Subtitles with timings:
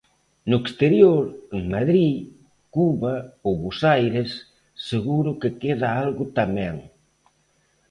[0.51, 1.19] No exterior,
[1.57, 2.15] en Madrid,
[2.75, 3.13] Cuba
[3.47, 4.31] ou Bos Aires,
[4.89, 6.75] seguro que queda algo tamén.